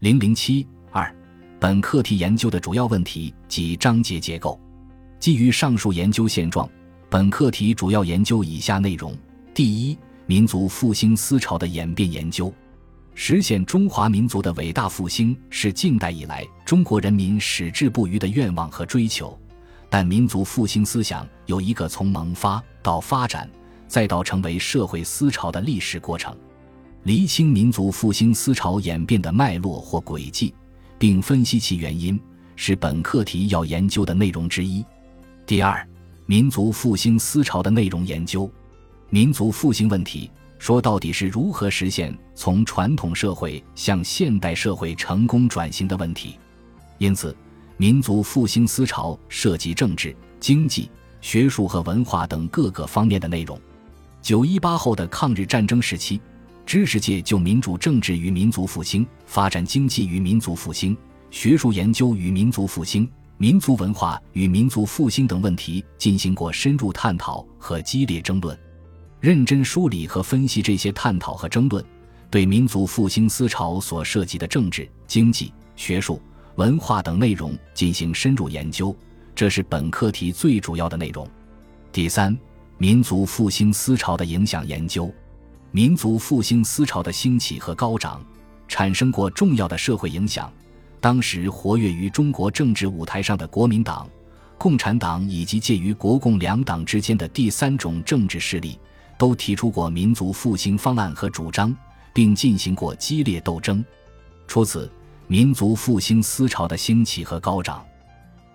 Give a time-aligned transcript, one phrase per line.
[0.00, 1.12] 零零七二，
[1.58, 4.56] 本课题研究的主要问题及章节结构。
[5.18, 6.70] 基于上述研究现状，
[7.10, 9.12] 本课题主要研究以下内容：
[9.52, 12.54] 第一，民族复兴思潮的演变研究。
[13.16, 19.36] 实现中华民族的伟大复兴是近代以来中国人民矢志不渝的愿望和追求，
[19.90, 23.50] 但民族复兴思想有一个从萌发到发展，
[23.88, 26.32] 再到成为社会思潮的历史过程。
[27.04, 30.54] 厘清民族复兴思潮演变的脉络或轨迹，
[30.98, 32.20] 并分析其原因，
[32.56, 34.84] 是本课题要研究的内容之一。
[35.46, 35.86] 第二，
[36.26, 38.50] 民族复兴思潮的内容研究。
[39.10, 40.30] 民族复兴问题。
[40.58, 46.36] 说到底是如何实现从传统社会向现代社会成功转型的问题。
[46.98, 47.34] 因此，
[47.76, 50.90] 民族复兴思潮涉及政治、经济、
[51.20, 53.56] 学术和文化等各个方面的内容。
[54.20, 56.20] 九一八后的抗日战争时期，
[56.68, 60.94] 知识界就民主政治与民族复兴、发展经济与民族复兴、
[61.30, 68.54] 学术研究与民族复兴、民族文化与民族复兴等问题进行过深入探讨和激烈争论。
[69.18, 71.82] 认真梳理和分析这些探讨和争论，
[72.30, 76.20] 对民族复兴思潮所涉及的政治、经济、学术、
[76.56, 78.94] 文化等内容进行深入研究，
[79.34, 81.26] 这是本课题最主要的内容。
[81.90, 82.38] 第三，
[82.76, 85.10] 民族复兴思潮的影响研究。
[85.70, 88.24] 民族复兴思潮的兴起和高涨，
[88.66, 90.52] 产生过重要的社会影响。
[91.00, 94.08] 当时活跃于中国政治舞台上的国民党、
[94.56, 98.78] 共产党以及介于国共两党之间的第三种政治势力。
[99.18, 101.74] 都提出过民族复兴方案和主张，
[102.14, 103.84] 并进行过激烈斗争。
[104.46, 104.88] 除此，
[105.26, 107.84] 民族复兴思潮的兴起和高涨。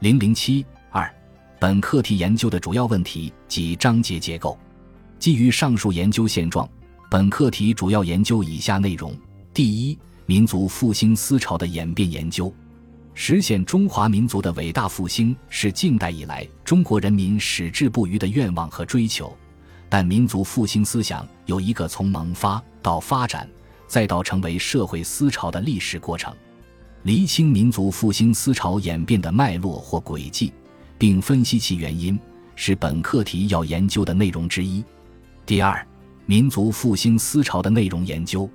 [0.00, 1.10] 零零七二，
[1.58, 4.58] 本课题研究的主要问题及章节结构。
[5.18, 6.68] 基于上述研究现状，
[7.10, 9.12] 本课题主要研究以下内容：
[9.52, 12.54] 第一，民族复兴思潮的演变研究。
[13.14, 19.36] 实现中华民族的伟大复兴是近代以来中国人民矢志不渝的愿望和追求。
[19.88, 23.50] 但民族复兴思想有一个从萌发到发展，
[23.88, 26.32] 再到成为社会思潮的历史过程。
[27.02, 30.52] 厘清民族复兴思潮演变的脉络或轨迹，
[30.96, 32.16] 并分析其原因，
[32.54, 34.84] 是本课题要研究的内容之一。
[35.44, 35.84] 第二，
[36.30, 38.48] 民族复兴思潮的内容研究。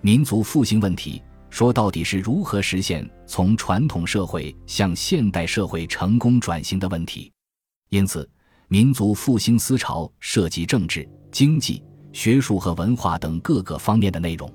[0.00, 7.30] 民族复兴问题说到底是如何实现从传统社会向现代社会成功转型的问题。
[7.90, 8.28] 因此。
[8.66, 14.50] 民族复兴思潮涉及政治、经济、学术和文化等各个方面的内容。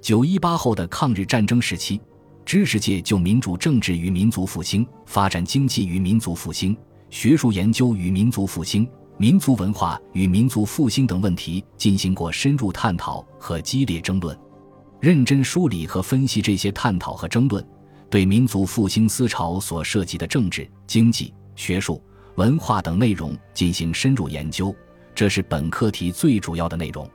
[0.00, 2.00] 九一八后的抗日战争时期，
[2.44, 6.74] 知识界就民主政治与民族复兴、发展经济与民族复兴、
[7.10, 8.88] 学术研究与民族复兴、
[9.20, 14.34] 民族文化与民族复兴等问题进行过深入探讨和激烈争论。
[14.98, 17.62] 认真梳理和分析这些探讨和争论，
[18.08, 22.02] 对民族复兴思潮所涉及的政治、经济、学术。
[22.36, 24.74] 文化等内容进行深入研究，
[25.14, 27.06] 这是本课题最主要的内容。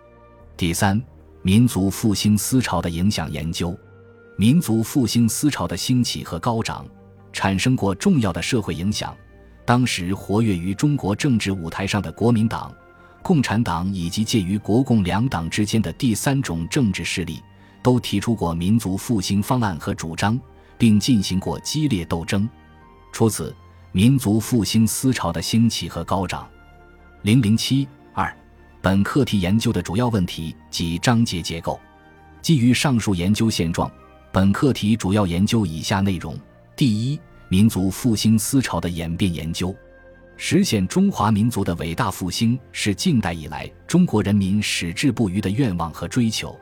[0.55, 1.01] 第三，
[1.41, 3.75] 民族复兴思潮的影响研究。
[4.37, 6.85] 民族复兴思潮的兴起和高涨，
[7.33, 9.17] 产生过重要的社会影响。
[9.65, 12.71] 当时活跃于中国政治舞台上的国民党、
[13.23, 17.41] 共产党以及介于国共两党之间的第三种政治势力，
[17.81, 20.39] 都提出过民族复兴方案和主张，
[20.77, 22.47] 并进行过激烈斗争。
[23.11, 23.55] 除此，
[23.91, 26.47] 民族复兴思潮的兴起和高涨。
[27.23, 28.31] 零零七二，
[28.81, 31.79] 本课题研究的主要问题及章节结构。
[32.41, 33.91] 基于上述研究现状，
[34.31, 36.37] 本课题主要研究以下内容：
[36.75, 39.75] 第一，民族复兴思潮的演变研究。
[40.37, 46.53] 实现中华民族的伟大复兴是近代以来中国人民矢志不渝的愿望和追求，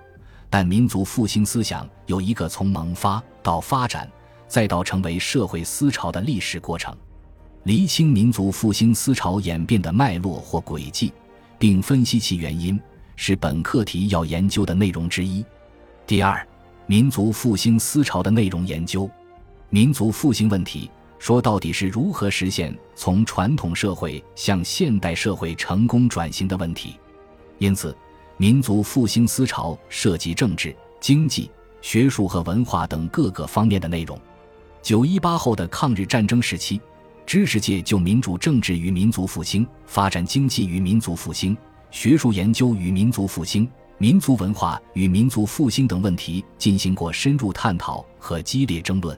[0.50, 4.08] 但民族复兴思想有一个从萌发到发展，
[4.48, 6.96] 再到成为社会思潮的历史过程。
[7.64, 11.12] 厘清民族复兴思潮演变的脉络或轨迹，
[11.58, 12.80] 并分析其原因，
[13.16, 15.44] 是本课题要研究的内容之一。
[16.06, 16.46] 第二，
[16.86, 19.10] 民族复兴思潮的内容研究。
[19.74, 20.88] 民族复兴问题
[21.18, 26.94] 说到底是如何实现从传统社会向现代社会成功转型的问题。
[27.58, 27.98] 因此，
[28.38, 31.50] 民族复兴思潮涉及政治、经济、
[31.81, 34.16] 学术和文化等各个方面的内容。
[34.84, 36.80] 九一八后的抗日战争时期。
[37.26, 41.58] 知识界就民主政治与民族复兴、发展经济与民族复兴、
[41.90, 43.68] 学术研究与民族复兴、
[43.98, 49.18] 民族文化与民族复兴等问题进行过深入探讨和激烈争论。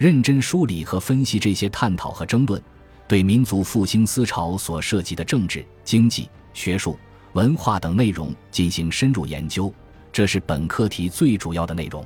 [0.00, 2.58] 认真梳理和分析这些探讨和争论，
[3.06, 6.98] 对民族复兴思潮所涉及的政治、经济、学术、
[7.34, 9.70] 文化等内容进行深入研究，
[10.10, 12.02] 这是本课题最主要的内容。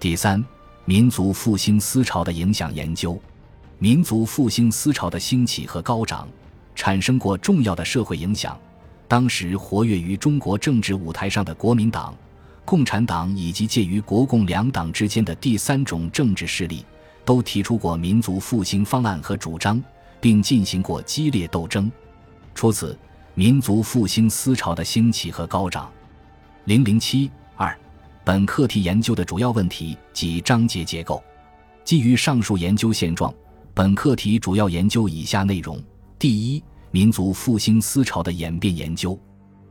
[0.00, 0.44] 第三，
[0.84, 3.16] 民族复兴思潮的影响研究。
[3.78, 6.28] 民族复兴思潮的兴起和高涨，
[6.74, 8.58] 产生过重要的社会影响。
[9.06, 12.12] 当时活跃于中国政治舞台上的国民党、
[12.64, 16.84] 共产党以及介于国共两党之间的第三种政治势力，
[17.30, 19.80] 都提出过民族复兴方案和主张，
[20.20, 21.88] 并进行过激烈斗争。
[22.56, 22.98] 除此，
[23.34, 25.88] 民族复兴思潮的兴起和高涨。
[26.64, 27.72] 零零七二，
[28.24, 31.22] 本课题研究的主要问题及章节结构。
[31.84, 33.32] 基于上述研究现状。
[33.74, 35.80] 本课题主要研究以下内容：
[36.18, 36.60] 第一，
[36.90, 39.16] 民族复兴思潮的演变研究。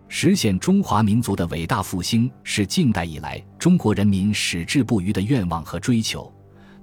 [0.07, 6.33] 实现中华民族的伟大复兴是近代以来中国人民矢志不渝的愿望和追求。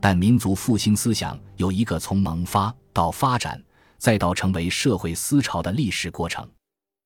[0.08, 3.60] 但民族复兴思想有一个从萌发到发展
[3.98, 6.48] 再到成为社会思潮的历史过程。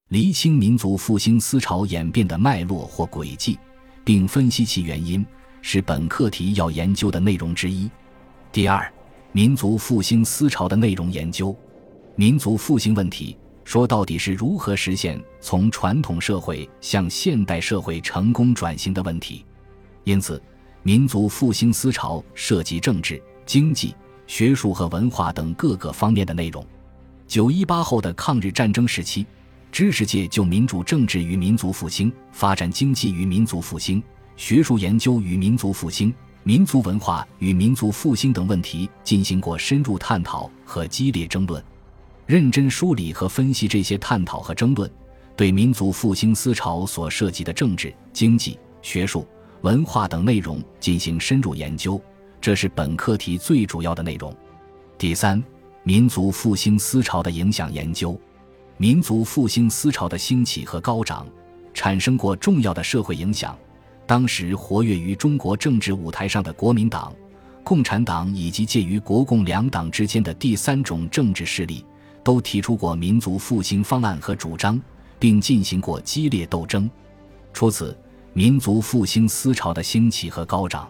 [0.09, 3.57] 厘清民族复兴思潮演变的脉络或轨迹，
[4.03, 5.25] 并分析其原因，
[5.63, 7.89] 是本课题要研究的内容之一。
[8.51, 8.87] 第二。
[9.31, 11.57] 民族复兴思潮的内容研究，
[12.15, 19.43] 民族复兴问题说到底是如何实现从传统社会向现代社会成功转型的问题。
[20.03, 20.39] 因此，
[20.83, 23.95] 民族复兴思潮涉及政治、经济、
[24.25, 26.65] 学术和文化等各个方面的内容。
[27.27, 29.25] 九一八后的抗日战争时期，
[29.71, 34.01] 知识界就民主政治与民族复兴、发展经济与民族复兴、
[34.35, 36.13] 学术研究与民族复兴。
[36.43, 41.63] 民族文化与民族复兴等问题进行过深入探讨和激烈争论，
[42.25, 44.91] 认真梳理和分析这些探讨和争论，
[45.35, 49.27] 对民族复兴思潮所涉及的政治、经济、学术、
[49.61, 52.01] 文化等内容进行深入研究，
[52.39, 54.35] 这是本课题最主要的内容。
[54.97, 55.41] 第三，
[55.83, 58.19] 民族复兴思潮的影响研究，
[58.77, 61.27] 民族复兴思潮的兴起和高涨，
[61.75, 63.55] 产生过重要的社会影响。
[64.07, 67.13] 当时活跃于中国政治舞台上的国民党、
[67.63, 71.85] 共产党以及介于国共两党之间的第三种政治势力，
[72.23, 74.81] 都提出过民族复兴方案和主张，
[75.19, 76.89] 并进行过激烈斗争。
[77.53, 77.95] 除此，
[78.33, 80.89] 民族复兴思潮的兴起和高涨。